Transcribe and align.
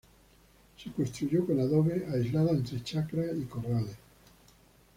Se 0.77 0.89
construyó 0.93 1.45
con 1.45 1.59
adobe, 1.59 2.07
aislada 2.11 2.49
entre 2.49 2.83
chacra 2.83 3.21
y 3.37 3.43
corrales. 3.43 3.97